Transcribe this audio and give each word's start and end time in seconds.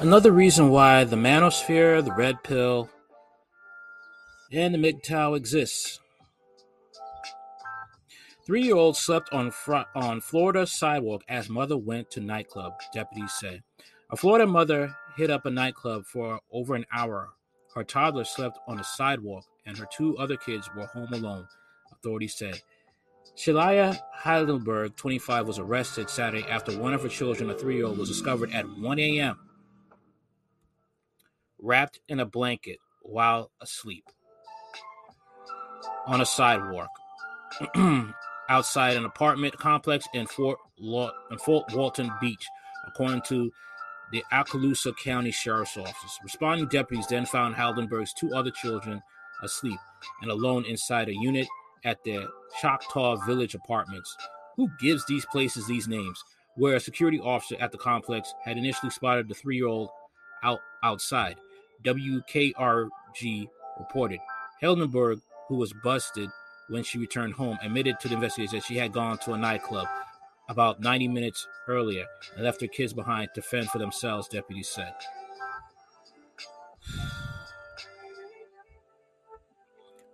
Another 0.00 0.32
reason 0.32 0.70
why 0.70 1.04
the 1.04 1.16
manosphere, 1.16 2.04
the 2.04 2.12
red 2.12 2.42
pill, 2.42 2.90
and 4.50 4.74
the 4.74 4.78
MGTOW 4.78 5.36
exists. 5.36 6.00
Three-year-old 8.44 8.96
slept 8.96 9.32
on 9.32 9.50
fr- 9.52 9.88
on 9.94 10.20
Florida 10.20 10.66
sidewalk 10.66 11.22
as 11.28 11.48
mother 11.48 11.78
went 11.78 12.10
to 12.10 12.20
nightclub. 12.20 12.74
Deputies 12.92 13.32
say 13.32 13.62
a 14.10 14.16
Florida 14.16 14.46
mother 14.46 14.94
hit 15.16 15.30
up 15.30 15.46
a 15.46 15.50
nightclub 15.50 16.04
for 16.06 16.40
over 16.52 16.74
an 16.74 16.84
hour. 16.92 17.30
Her 17.74 17.84
toddler 17.84 18.24
slept 18.24 18.58
on 18.66 18.80
a 18.80 18.84
sidewalk, 18.84 19.44
and 19.64 19.78
her 19.78 19.86
two 19.96 20.18
other 20.18 20.36
kids 20.36 20.68
were 20.76 20.86
home 20.86 21.12
alone. 21.12 21.46
Authorities 21.92 22.34
said. 22.34 22.60
Shelaya 23.36 23.98
Heidelberg, 24.12 24.96
25, 24.96 25.46
was 25.46 25.58
arrested 25.58 26.10
Saturday 26.10 26.46
after 26.48 26.76
one 26.78 26.94
of 26.94 27.02
her 27.02 27.08
children, 27.08 27.50
a 27.50 27.54
three-year-old, 27.54 27.96
was 27.96 28.08
discovered 28.08 28.52
at 28.52 28.68
1 28.78 28.98
a.m. 28.98 29.38
wrapped 31.64 31.98
in 32.08 32.20
a 32.20 32.26
blanket 32.26 32.78
while 33.02 33.50
asleep 33.60 34.04
on 36.06 36.20
a 36.20 36.26
sidewalk 36.26 36.88
outside 38.48 38.96
an 38.96 39.04
apartment 39.04 39.56
complex 39.58 40.06
in 40.12 40.26
Fort, 40.26 40.58
Law- 40.78 41.12
in 41.30 41.38
Fort 41.38 41.64
Walton 41.72 42.10
Beach, 42.20 42.46
according 42.86 43.22
to 43.22 43.50
the 44.12 44.22
Okaloosa 44.32 44.94
County 45.02 45.30
Sheriff's 45.30 45.76
Office. 45.76 46.18
Responding 46.22 46.68
deputies 46.68 47.06
then 47.06 47.24
found 47.26 47.54
Haldenberg's 47.54 48.12
two 48.12 48.34
other 48.34 48.50
children 48.50 49.02
asleep 49.42 49.78
and 50.22 50.30
alone 50.30 50.64
inside 50.66 51.08
a 51.08 51.14
unit 51.14 51.48
at 51.84 52.02
their 52.04 52.26
Choctaw 52.60 53.16
Village 53.24 53.54
Apartments. 53.54 54.14
Who 54.56 54.68
gives 54.78 55.04
these 55.06 55.24
places 55.26 55.66
these 55.66 55.88
names? 55.88 56.22
Where 56.56 56.76
a 56.76 56.80
security 56.80 57.18
officer 57.18 57.56
at 57.60 57.72
the 57.72 57.78
complex 57.78 58.32
had 58.44 58.58
initially 58.58 58.90
spotted 58.90 59.28
the 59.28 59.34
three-year-old 59.34 59.88
out 60.44 60.60
outside. 60.82 61.36
WKRG 61.84 63.48
reported. 63.78 64.20
Heldenberg, 64.62 65.20
who 65.48 65.56
was 65.56 65.72
busted 65.82 66.30
when 66.68 66.82
she 66.82 66.98
returned 66.98 67.34
home, 67.34 67.58
admitted 67.62 68.00
to 68.00 68.08
the 68.08 68.14
investigators 68.14 68.52
that 68.52 68.64
she 68.64 68.76
had 68.76 68.92
gone 68.92 69.18
to 69.18 69.32
a 69.32 69.38
nightclub 69.38 69.86
about 70.48 70.80
90 70.80 71.08
minutes 71.08 71.46
earlier 71.68 72.04
and 72.34 72.44
left 72.44 72.60
her 72.60 72.66
kids 72.66 72.92
behind 72.92 73.28
to 73.34 73.42
fend 73.42 73.68
for 73.70 73.78
themselves, 73.78 74.28
deputies 74.28 74.68
said. 74.68 74.94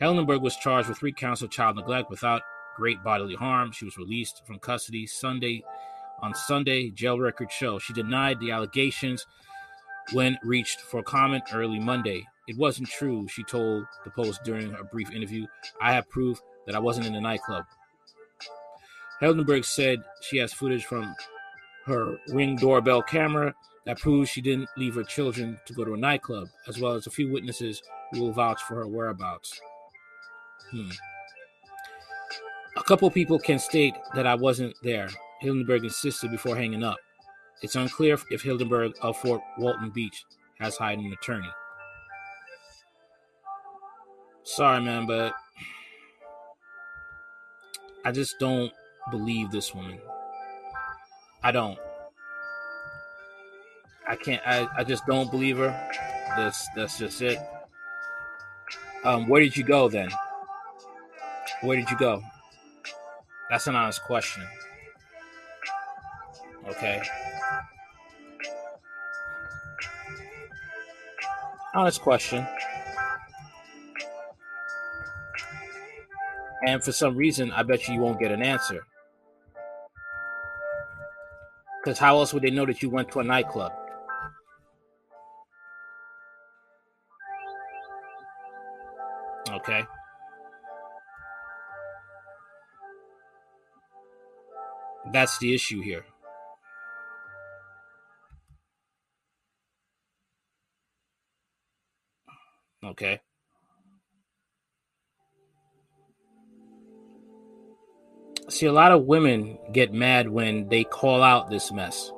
Hellenberg 0.00 0.42
was 0.42 0.56
charged 0.56 0.88
with 0.88 0.98
three 0.98 1.12
counts 1.12 1.42
of 1.42 1.50
child 1.50 1.76
neglect 1.76 2.10
without 2.10 2.42
great 2.76 3.02
bodily 3.04 3.34
harm. 3.34 3.70
She 3.72 3.84
was 3.84 3.96
released 3.96 4.42
from 4.46 4.58
custody 4.58 5.06
Sunday. 5.06 5.62
On 6.20 6.34
Sunday, 6.34 6.90
jail 6.90 7.18
records 7.18 7.52
show 7.52 7.78
she 7.78 7.92
denied 7.92 8.40
the 8.40 8.50
allegations 8.50 9.26
when 10.12 10.38
reached 10.42 10.80
for 10.80 11.02
comment 11.02 11.44
early 11.52 11.78
Monday. 11.78 12.26
It 12.46 12.58
wasn't 12.58 12.88
true, 12.88 13.26
she 13.28 13.42
told 13.44 13.86
the 14.04 14.10
Post 14.10 14.44
during 14.44 14.74
a 14.74 14.84
brief 14.84 15.10
interview. 15.10 15.46
I 15.80 15.92
have 15.92 16.10
proof 16.10 16.40
that 16.66 16.74
I 16.74 16.78
wasn't 16.78 17.06
in 17.06 17.14
the 17.14 17.20
nightclub. 17.20 17.64
Heldenberg 19.20 19.64
said 19.64 20.02
she 20.20 20.38
has 20.38 20.52
footage 20.52 20.84
from 20.84 21.14
her 21.86 22.18
ring 22.28 22.56
doorbell 22.56 23.02
camera 23.02 23.54
that 23.86 23.98
proves 23.98 24.30
she 24.30 24.40
didn't 24.40 24.68
leave 24.76 24.94
her 24.94 25.04
children 25.04 25.58
to 25.66 25.74
go 25.74 25.84
to 25.84 25.94
a 25.94 25.98
nightclub, 25.98 26.48
as 26.68 26.80
well 26.80 26.92
as 26.92 27.06
a 27.06 27.10
few 27.10 27.30
witnesses 27.30 27.82
who 28.12 28.20
will 28.20 28.32
vouch 28.32 28.62
for 28.62 28.76
her 28.76 28.86
whereabouts. 28.86 29.60
Hmm. 30.70 30.90
A 32.76 32.82
couple 32.82 33.10
people 33.10 33.38
can 33.38 33.58
state 33.58 33.94
that 34.14 34.26
I 34.26 34.34
wasn't 34.34 34.74
there, 34.82 35.08
Hildenberg 35.42 35.84
insisted 35.84 36.30
before 36.30 36.56
hanging 36.56 36.82
up. 36.82 36.98
It's 37.64 37.76
unclear 37.76 38.18
if 38.30 38.42
Hildenberg 38.42 38.92
of 39.00 39.16
Fort 39.16 39.40
Walton 39.56 39.88
Beach 39.88 40.26
has 40.60 40.76
hired 40.76 40.98
an 40.98 41.10
attorney. 41.10 41.48
Sorry, 44.42 44.82
man, 44.82 45.06
but 45.06 45.32
I 48.04 48.12
just 48.12 48.38
don't 48.38 48.70
believe 49.10 49.50
this 49.50 49.74
woman. 49.74 49.98
I 51.42 51.52
don't. 51.52 51.78
I 54.06 54.16
can't. 54.16 54.42
I, 54.46 54.68
I 54.76 54.84
just 54.84 55.06
don't 55.06 55.30
believe 55.30 55.56
her. 55.56 55.70
That's 56.36 56.68
that's 56.76 56.98
just 56.98 57.22
it. 57.22 57.38
Um, 59.04 59.26
where 59.26 59.40
did 59.40 59.56
you 59.56 59.64
go 59.64 59.88
then? 59.88 60.10
Where 61.62 61.78
did 61.78 61.90
you 61.90 61.96
go? 61.96 62.22
That's 63.48 63.66
an 63.68 63.74
honest 63.74 64.02
question. 64.02 64.42
Okay. 66.68 67.00
Honest 71.74 72.00
question. 72.00 72.46
And 76.66 76.82
for 76.82 76.92
some 76.92 77.16
reason, 77.16 77.50
I 77.50 77.62
bet 77.62 77.86
you 77.86 77.94
you 77.94 78.00
won't 78.00 78.18
get 78.18 78.32
an 78.32 78.42
answer. 78.42 78.86
Because 81.82 81.98
how 81.98 82.16
else 82.16 82.32
would 82.32 82.42
they 82.42 82.50
know 82.50 82.64
that 82.64 82.80
you 82.80 82.88
went 82.88 83.10
to 83.12 83.20
a 83.20 83.24
nightclub? 83.24 83.72
Okay. 89.50 89.82
That's 95.12 95.36
the 95.38 95.54
issue 95.54 95.82
here. 95.82 96.04
Okay. 102.94 103.18
See, 108.48 108.66
a 108.66 108.72
lot 108.72 108.92
of 108.92 109.02
women 109.02 109.58
get 109.72 109.92
mad 109.92 110.28
when 110.28 110.68
they 110.68 110.84
call 110.84 111.24
out 111.24 111.50
this 111.50 111.72
mess. 111.72 112.12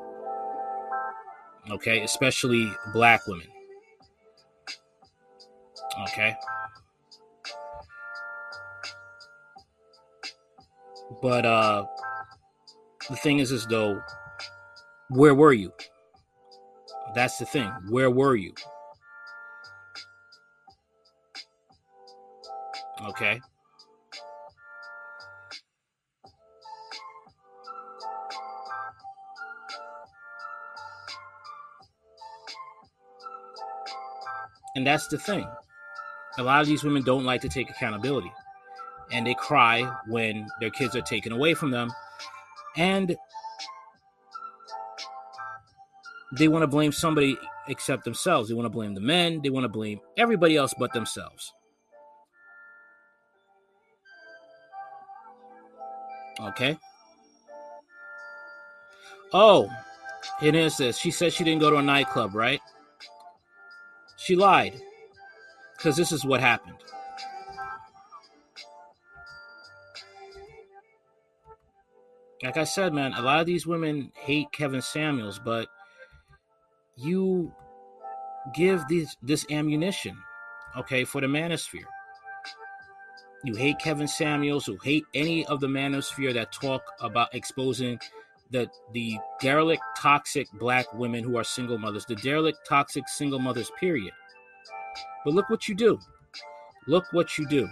Okay, 1.70 2.02
especially 2.02 2.70
black 2.92 3.26
women. 3.26 3.46
Okay. 6.02 6.36
But 11.22 11.46
uh 11.46 11.86
the 13.08 13.16
thing 13.16 13.38
is 13.38 13.50
as 13.50 13.66
though 13.66 13.98
where 15.08 15.34
were 15.34 15.54
you? 15.54 15.72
That's 17.14 17.38
the 17.38 17.46
thing. 17.46 17.72
Where 17.88 18.10
were 18.10 18.36
you? 18.36 18.52
Okay. 23.04 23.40
And 34.74 34.86
that's 34.86 35.08
the 35.08 35.18
thing. 35.18 35.46
A 36.38 36.42
lot 36.42 36.60
of 36.60 36.66
these 36.66 36.84
women 36.84 37.02
don't 37.02 37.24
like 37.24 37.40
to 37.40 37.48
take 37.48 37.70
accountability. 37.70 38.30
And 39.10 39.26
they 39.26 39.34
cry 39.34 39.90
when 40.08 40.46
their 40.60 40.70
kids 40.70 40.94
are 40.94 41.00
taken 41.00 41.32
away 41.32 41.54
from 41.54 41.70
them. 41.70 41.90
And 42.76 43.16
they 46.36 46.48
want 46.48 46.62
to 46.62 46.66
blame 46.66 46.92
somebody 46.92 47.38
except 47.68 48.04
themselves. 48.04 48.48
They 48.48 48.54
want 48.54 48.66
to 48.66 48.70
blame 48.70 48.94
the 48.94 49.00
men. 49.00 49.40
They 49.42 49.50
want 49.50 49.64
to 49.64 49.68
blame 49.68 50.00
everybody 50.18 50.56
else 50.56 50.74
but 50.78 50.92
themselves. 50.92 51.52
Okay. 56.40 56.78
Oh, 59.32 59.70
it 60.42 60.54
is 60.54 60.76
this. 60.76 60.98
She 60.98 61.10
said 61.10 61.32
she 61.32 61.44
didn't 61.44 61.60
go 61.60 61.70
to 61.70 61.76
a 61.76 61.82
nightclub, 61.82 62.34
right? 62.34 62.60
She 64.16 64.36
lied. 64.36 64.80
Because 65.76 65.96
this 65.96 66.12
is 66.12 66.24
what 66.24 66.40
happened. 66.40 66.76
Like 72.42 72.56
I 72.56 72.64
said, 72.64 72.92
man, 72.92 73.12
a 73.14 73.22
lot 73.22 73.40
of 73.40 73.46
these 73.46 73.66
women 73.66 74.12
hate 74.14 74.52
Kevin 74.52 74.82
Samuels, 74.82 75.38
but 75.38 75.68
you 76.96 77.52
give 78.54 78.86
this 78.88 79.16
this 79.22 79.46
ammunition, 79.50 80.16
okay, 80.76 81.04
for 81.04 81.20
the 81.20 81.26
manosphere. 81.26 81.86
You 83.44 83.54
hate 83.54 83.78
Kevin 83.78 84.08
Samuels, 84.08 84.66
who 84.66 84.76
hate 84.82 85.04
any 85.14 85.46
of 85.46 85.60
the 85.60 85.66
manosphere 85.66 86.34
that 86.34 86.52
talk 86.52 86.82
about 87.00 87.34
exposing 87.34 87.98
the 88.50 88.68
the 88.92 89.18
derelict, 89.40 89.82
toxic 89.96 90.46
black 90.52 90.92
women 90.94 91.22
who 91.22 91.36
are 91.36 91.44
single 91.44 91.78
mothers, 91.78 92.04
the 92.06 92.16
derelict, 92.16 92.58
toxic 92.68 93.08
single 93.08 93.38
mothers, 93.38 93.70
period. 93.78 94.12
But 95.24 95.34
look 95.34 95.50
what 95.50 95.68
you 95.68 95.74
do. 95.74 95.98
Look 96.86 97.04
what 97.12 97.36
you 97.36 97.46
do. 97.46 97.68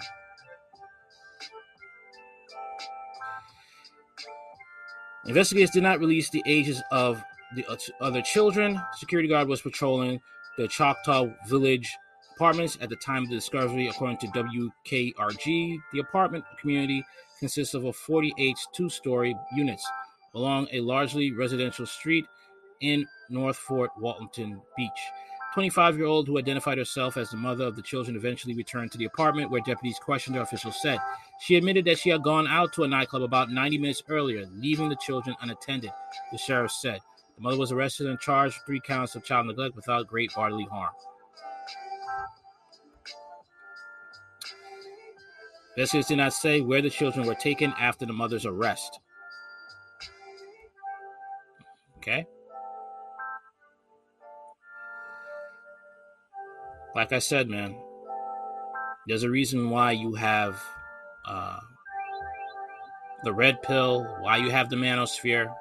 Investigators 5.26 5.70
did 5.70 5.82
not 5.82 6.00
release 6.00 6.28
the 6.30 6.42
ages 6.46 6.82
of 6.90 7.22
the 7.54 7.64
other 8.00 8.20
children. 8.20 8.80
Security 8.98 9.28
guard 9.28 9.48
was 9.48 9.62
patrolling 9.62 10.20
the 10.58 10.68
Choctaw 10.68 11.28
Village 11.48 11.96
apartments 12.34 12.78
at 12.80 12.88
the 12.88 12.96
time 12.96 13.24
of 13.24 13.28
the 13.28 13.36
discovery, 13.36 13.88
according 13.88 14.18
to 14.18 14.26
WKRG. 14.28 15.78
The 15.92 16.00
apartment 16.00 16.44
community 16.60 17.04
consists 17.38 17.74
of 17.74 17.84
a 17.84 17.92
48 17.92 18.56
two-story 18.74 19.36
units 19.54 19.86
along 20.34 20.68
a 20.72 20.80
largely 20.80 21.32
residential 21.32 21.86
street 21.86 22.24
in 22.80 23.06
North 23.30 23.56
Fort 23.56 23.90
Walton 23.98 24.60
Beach. 24.76 24.90
25 25.54 25.96
year 25.96 26.06
old 26.06 26.26
who 26.26 26.36
identified 26.36 26.78
herself 26.78 27.16
as 27.16 27.30
the 27.30 27.36
mother 27.36 27.64
of 27.64 27.76
the 27.76 27.82
children 27.82 28.16
eventually 28.16 28.54
returned 28.54 28.90
to 28.90 28.98
the 28.98 29.04
apartment 29.04 29.52
where 29.52 29.60
deputies 29.60 30.00
questioned 30.00 30.34
her, 30.34 30.42
officials 30.42 30.82
said. 30.82 30.98
She 31.40 31.54
admitted 31.54 31.84
that 31.84 31.98
she 31.98 32.10
had 32.10 32.24
gone 32.24 32.48
out 32.48 32.72
to 32.72 32.82
a 32.82 32.88
nightclub 32.88 33.22
about 33.22 33.50
90 33.50 33.78
minutes 33.78 34.02
earlier, 34.08 34.46
leaving 34.52 34.88
the 34.88 34.96
children 34.96 35.36
unattended, 35.40 35.92
the 36.32 36.38
sheriff 36.38 36.72
said. 36.72 36.98
The 37.36 37.42
mother 37.42 37.56
was 37.56 37.70
arrested 37.70 38.08
and 38.08 38.18
charged 38.18 38.56
with 38.56 38.66
three 38.66 38.80
counts 38.80 39.14
of 39.14 39.24
child 39.24 39.46
neglect 39.46 39.76
without 39.76 40.08
great 40.08 40.34
bodily 40.34 40.64
harm. 40.64 40.92
Investigators 45.76 46.06
did 46.06 46.16
not 46.18 46.32
say 46.32 46.60
where 46.60 46.82
the 46.82 46.90
children 46.90 47.26
were 47.26 47.34
taken 47.34 47.72
after 47.78 48.06
the 48.06 48.12
mother's 48.12 48.46
arrest. 48.46 49.00
Okay? 51.98 52.26
like 56.94 57.12
I 57.12 57.18
said, 57.18 57.48
man, 57.48 57.76
there's 59.06 59.24
a 59.24 59.30
reason 59.30 59.70
why 59.70 59.92
you 59.92 60.14
have 60.14 60.62
uh, 61.26 61.58
the 63.24 63.32
red 63.32 63.62
pill, 63.62 64.04
why 64.20 64.36
you 64.36 64.50
have 64.50 64.70
the 64.70 64.76
manosphere, 64.76 65.52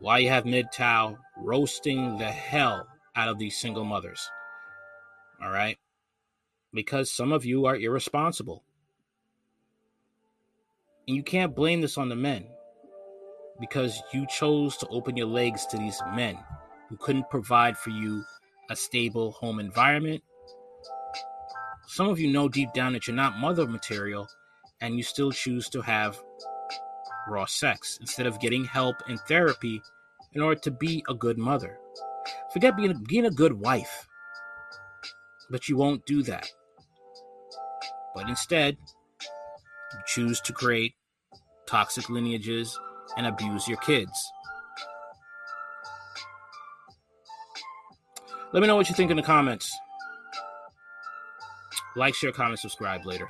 why 0.00 0.18
you 0.18 0.28
have 0.28 0.44
MGTOW 0.44 1.16
roasting 1.38 2.18
the 2.18 2.30
hell 2.30 2.86
out 3.14 3.28
of 3.28 3.38
these 3.38 3.56
single 3.56 3.84
mothers. 3.84 4.28
All 5.42 5.50
right? 5.50 5.78
Because 6.72 7.10
some 7.10 7.32
of 7.32 7.44
you 7.44 7.66
are 7.66 7.76
irresponsible. 7.76 8.62
And 11.08 11.16
you 11.16 11.22
can't 11.22 11.56
blame 11.56 11.80
this 11.80 11.98
on 11.98 12.08
the 12.08 12.16
men 12.16 12.46
because 13.60 14.02
you 14.12 14.26
chose 14.26 14.76
to 14.78 14.86
open 14.88 15.16
your 15.16 15.26
legs 15.26 15.66
to 15.66 15.76
these 15.76 16.00
men 16.14 16.38
who 16.88 16.96
couldn't 16.96 17.28
provide 17.30 17.76
for 17.76 17.90
you 17.90 18.24
a 18.70 18.76
stable 18.76 19.32
home 19.32 19.60
environment. 19.60 20.22
Some 21.86 22.08
of 22.08 22.18
you 22.18 22.30
know 22.32 22.48
deep 22.48 22.72
down 22.72 22.92
that 22.92 23.06
you're 23.06 23.16
not 23.16 23.38
mother 23.38 23.66
material 23.66 24.28
and 24.80 24.96
you 24.96 25.02
still 25.02 25.32
choose 25.32 25.68
to 25.70 25.82
have 25.82 26.22
raw 27.28 27.44
sex 27.44 27.98
instead 28.00 28.26
of 28.26 28.40
getting 28.40 28.64
help 28.64 28.96
and 29.08 29.20
therapy 29.20 29.82
in 30.32 30.40
order 30.40 30.60
to 30.60 30.70
be 30.70 31.04
a 31.08 31.14
good 31.14 31.36
mother. 31.36 31.78
Forget 32.52 32.76
being, 32.76 33.04
being 33.08 33.26
a 33.26 33.30
good 33.30 33.52
wife, 33.52 34.06
but 35.50 35.68
you 35.68 35.76
won't 35.76 36.06
do 36.06 36.22
that. 36.22 36.50
But 38.14 38.28
instead, 38.28 38.76
choose 40.06 40.40
to 40.42 40.52
create 40.52 40.94
toxic 41.66 42.08
lineages 42.08 42.78
and 43.16 43.26
abuse 43.26 43.68
your 43.68 43.78
kids. 43.78 44.32
Let 48.52 48.60
me 48.60 48.66
know 48.66 48.76
what 48.76 48.88
you 48.88 48.94
think 48.94 49.10
in 49.10 49.16
the 49.16 49.22
comments. 49.22 49.72
Like, 51.96 52.14
share, 52.14 52.32
comment, 52.32 52.58
subscribe 52.58 53.06
later. 53.06 53.28